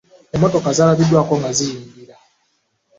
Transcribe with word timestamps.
Emmotoka 0.35 0.69
zaalabiddwaako 0.77 1.33
nga 1.39 1.49
ziyingira. 1.57 2.15